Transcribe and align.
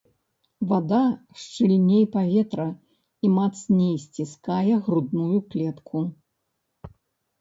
Вада 0.69 1.01
шчыльней 1.41 2.05
паветра 2.15 2.67
і 3.27 3.33
мацней 3.37 3.95
сціскае 4.07 4.75
грудную 4.89 5.37
клетку. 5.53 5.99